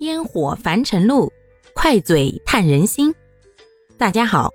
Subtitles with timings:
[0.00, 1.32] 烟火凡尘路，
[1.72, 3.14] 快嘴探人心。
[3.96, 4.52] 大家好，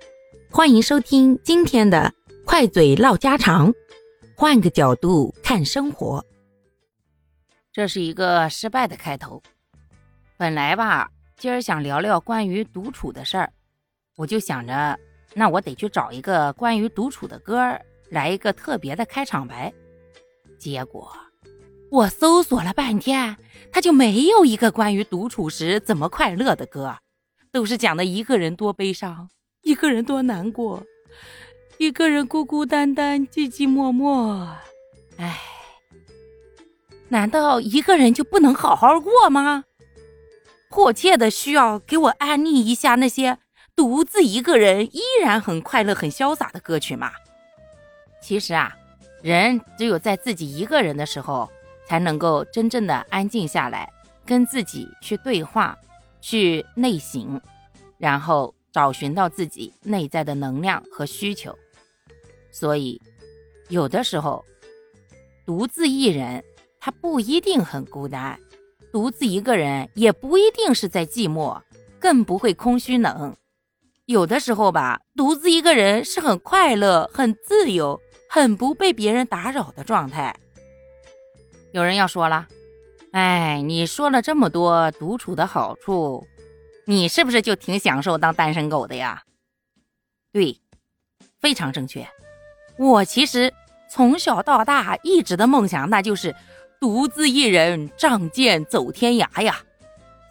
[0.50, 2.12] 欢迎收听今天的
[2.44, 3.72] 快嘴唠家常，
[4.36, 6.24] 换个角度看生活。
[7.72, 9.42] 这是一个失败的开头。
[10.36, 13.50] 本来吧，今儿想聊聊关于独处的事儿，
[14.16, 14.98] 我就想着，
[15.32, 17.80] 那我得去找一个关于独处的歌儿，
[18.10, 19.72] 来一个特别的开场白。
[20.58, 21.10] 结果。
[21.90, 23.36] 我搜索了半天，
[23.72, 26.98] 他就没有一个关于独处时怎么快乐的歌，
[27.50, 29.28] 都是讲的一个人多悲伤，
[29.62, 30.84] 一个人多难过，
[31.78, 34.46] 一个人孤孤单单、寂寂寞寞。
[35.16, 35.40] 唉，
[37.08, 39.64] 难道一个人就不能好好过吗？
[40.70, 43.38] 迫切的需要给我安利一下那些
[43.74, 47.10] 独自一个人依然很快乐、很潇洒的歌曲吗？
[48.22, 48.76] 其实啊，
[49.22, 51.50] 人只有在自己一个人的时候。
[51.90, 53.92] 才能够真正的安静下来，
[54.24, 55.76] 跟自己去对话，
[56.20, 57.40] 去内省，
[57.98, 61.52] 然后找寻到自己内在的能量和需求。
[62.52, 63.02] 所以，
[63.70, 64.44] 有的时候，
[65.44, 66.44] 独自一人，
[66.78, 68.38] 他不一定很孤单；
[68.92, 71.60] 独自一个人，也不一定是在寂寞，
[71.98, 73.36] 更不会空虚冷。
[74.06, 80.36] 有的时候吧，独自一个人是很快乐、很自由、很不被别人打扰的状态。
[81.72, 82.48] 有人要说了，
[83.12, 86.26] 哎，你说了这么多独处的好处，
[86.84, 89.22] 你是不是就挺享受当单身狗的呀？
[90.32, 90.60] 对，
[91.40, 92.06] 非常正确。
[92.76, 93.52] 我其实
[93.88, 96.34] 从小到大一直的梦想，那就是
[96.80, 99.60] 独自一人仗剑走天涯呀，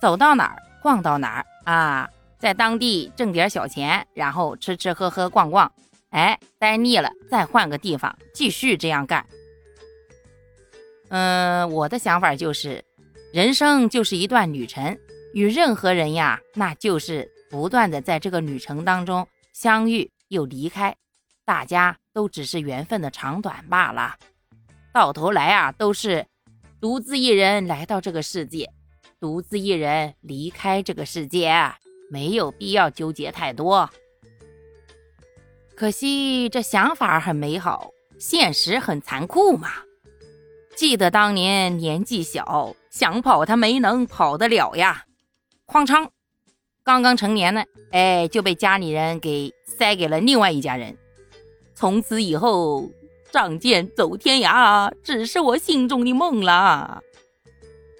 [0.02, 5.72] 走到哪儿逛到哪儿啊，在当地挣点小钱，然后吃吃喝喝逛逛，
[6.10, 9.26] 哎，待腻了再换个地方继续这样干。
[11.10, 12.84] 嗯，我的想法就是，
[13.34, 14.98] 人生就是一段旅程，
[15.34, 20.96] 与任何人呀，那就是不断的在这个旅程当中相遇又离开，
[21.46, 24.16] 大家都只是缘分的长短罢了。
[24.94, 26.26] 到头来啊，都是
[26.80, 28.70] 独自一人来到这个世界，
[29.20, 31.52] 独自一人离开这个世界，
[32.12, 33.90] 没有必要纠结太多。
[35.76, 39.70] 可惜这想法很美好，现实很残酷嘛。
[40.80, 45.04] 记得当年年纪小，想跑他没能跑得了呀。
[45.68, 46.08] 哐嚓，
[46.86, 50.98] 刚刚成年呢，哎，就被家里人给塞给了另外一家人。
[51.76, 52.90] 从此以后，
[53.30, 57.04] 仗剑走天涯只是我心中的梦了。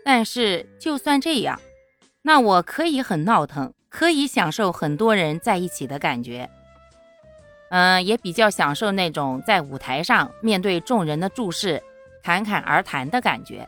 [0.06, 1.60] 但是就算这样，
[2.22, 6.50] 那我可以很闹腾，可以享受很多人在一起的感觉。
[7.72, 11.84] 嗯，也比较享受那种在舞台上面对众人的注视。
[12.24, 13.68] 侃侃而谈的感觉，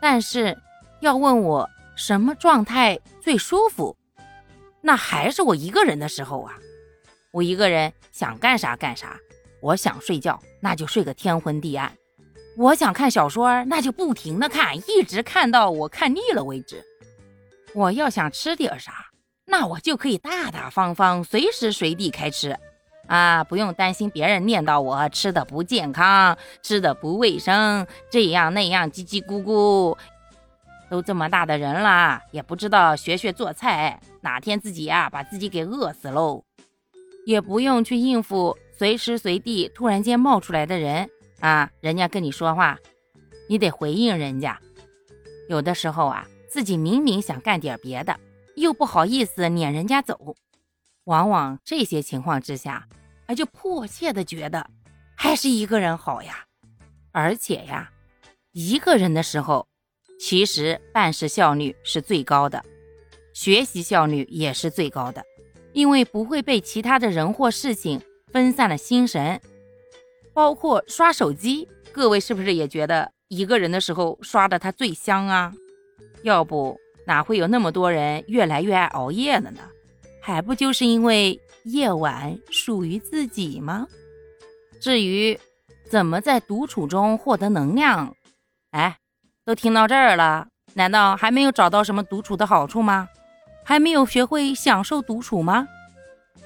[0.00, 0.56] 但是
[1.00, 3.96] 要问我什么状态最舒服，
[4.80, 6.58] 那还是我一个人的时候啊。
[7.32, 9.18] 我一个人想干啥干啥，
[9.60, 11.92] 我想睡觉那就睡个天昏地暗，
[12.56, 16.84] 我想看小说那就不停的看，一直看到我看腻了为止。
[17.74, 19.06] 我要想吃点啥，
[19.46, 22.56] 那我就可以大大方方随时随地开吃。
[23.06, 29.96] 啊，不用担心别人念叨我吃的不健康，吃的不卫生，这样那样叽叽咕咕。
[30.90, 36.44] 都这么大的人了，也不知道学学做菜，哪天自己呀把自己给饿死喽。
[37.26, 41.08] 也不用去应付随时随地突然间冒出来的人
[41.40, 42.78] 啊，人家跟你说话，
[43.48, 44.58] 你得回应人家。
[45.48, 48.14] 有的时候啊，自己明明想干点别的，
[48.56, 50.36] 又不好意思撵人家走。
[51.04, 52.86] 往往这些情况之下，
[53.26, 54.68] 啊，就迫切的觉得
[55.16, 56.44] 还是一个人好呀。
[57.12, 57.90] 而且呀，
[58.52, 59.68] 一个人的时候，
[60.18, 62.64] 其实办事效率是最高的，
[63.32, 65.22] 学习效率也是最高的，
[65.72, 68.00] 因为不会被其他的人或事情
[68.32, 69.40] 分散了心神。
[70.32, 75.52] 包括刷手机，各位是不是也觉得一个人的时候刷的它最香啊？
[76.22, 76.76] 要不
[77.06, 79.60] 哪会有那么多人越来越爱熬夜了呢？
[80.26, 83.86] 还不就是因为夜晚属于自己吗？
[84.80, 85.38] 至于
[85.90, 88.16] 怎么在独处中获得能量，
[88.70, 88.96] 哎，
[89.44, 93.06] 都听到这儿了，难道还没有找到什么独处的好处吗？
[93.62, 95.68] 还没有学会享受独处吗？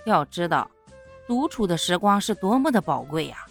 [0.04, 0.68] 要知道，
[1.28, 3.46] 独处的时光是多么的宝贵呀！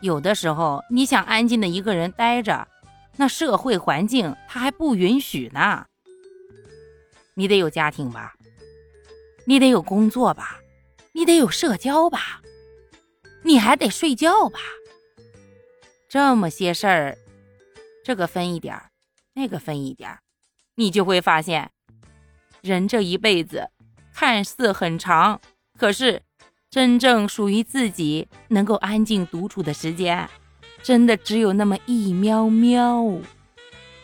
[0.00, 2.68] 有的时候你想安静的一个人待着，
[3.16, 5.84] 那社会环境它还不允许呢。
[7.34, 8.33] 你得有家庭吧？
[9.46, 10.60] 你得有工作吧，
[11.12, 12.40] 你得有社交吧，
[13.42, 14.58] 你还得睡觉吧。
[16.08, 17.18] 这么些事儿，
[18.04, 18.90] 这个分一点儿，
[19.34, 20.20] 那个分一点儿，
[20.76, 21.70] 你就会发现，
[22.62, 23.68] 人这一辈子
[24.14, 25.40] 看似很长，
[25.76, 26.22] 可是
[26.70, 30.28] 真正属于自己能够安静独处的时间，
[30.82, 33.04] 真的只有那么一喵喵。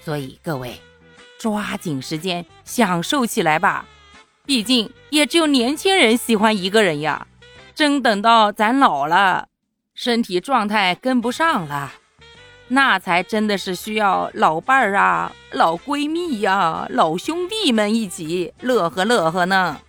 [0.03, 0.81] 所以各位，
[1.39, 3.87] 抓紧时间享受起来吧。
[4.51, 7.29] 毕竟也只有年轻人喜欢一个人呀。
[7.73, 9.47] 真等到咱老了，
[9.95, 11.93] 身体状态跟不上了。
[12.67, 19.81] 那才真的是需要老伴儿啊、老闺蜜呀、老兄弟们一起乐呵乐呵呢。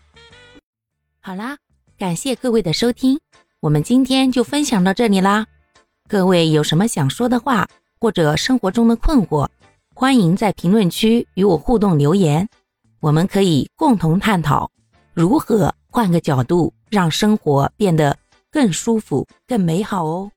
[1.21, 1.57] 好啦，
[1.97, 3.19] 感谢各位的收听，
[3.61, 5.47] 我们今天就分享到这里啦。
[6.07, 7.67] 各位有什么想说的话，
[7.99, 9.47] 或者生活中的困惑，
[9.95, 12.47] 欢迎在评论区与我互动留言，
[13.01, 14.69] 我们可以共同探讨
[15.13, 18.15] 如何换个角度让生活变得
[18.51, 20.31] 更舒服、更美好哦。